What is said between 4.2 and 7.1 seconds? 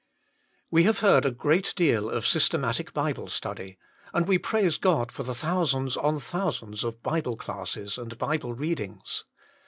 we praise God for thousands on thou sands of